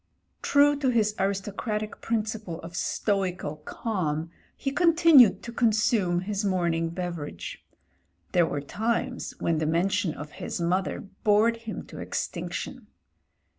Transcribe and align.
True 0.41 0.75
to 0.79 0.89
his 0.89 1.13
aristocratic 1.19 2.01
principle 2.01 2.59
of 2.61 2.75
stoical 2.75 3.57
calm 3.57 4.31
he 4.57 4.71
continued 4.71 5.43
to 5.43 5.51
consume 5.51 6.21
his 6.21 6.43
morning 6.43 6.89
beverage. 6.89 7.63
There 8.31 8.47
were 8.47 8.61
.times 8.61 9.35
when 9.37 9.59
the 9.59 9.67
mention 9.67 10.15
of 10.15 10.31
his 10.31 10.59
mother 10.59 11.01
bored 11.23 11.57
him 11.57 11.85
to 11.85 11.97
extinc 11.97 12.51
tion. 12.53 12.87